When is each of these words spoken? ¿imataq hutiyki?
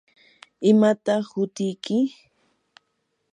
¿imataq 0.69 1.23
hutiyki? 1.35 1.97